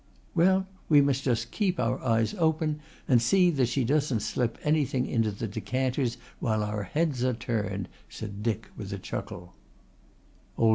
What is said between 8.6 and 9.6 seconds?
with a chuckle.